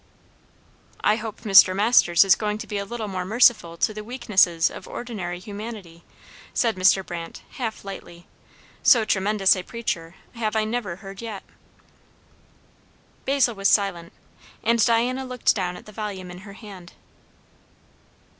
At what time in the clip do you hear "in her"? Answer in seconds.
16.31-16.53